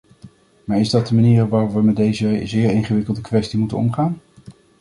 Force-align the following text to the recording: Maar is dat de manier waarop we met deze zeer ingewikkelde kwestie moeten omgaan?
Maar 0.63 0.79
is 0.79 0.89
dat 0.89 1.07
de 1.07 1.15
manier 1.15 1.47
waarop 1.49 1.71
we 1.73 1.81
met 1.81 1.95
deze 1.95 2.41
zeer 2.47 2.71
ingewikkelde 2.71 3.21
kwestie 3.21 3.59
moeten 3.59 3.77
omgaan? 3.77 4.21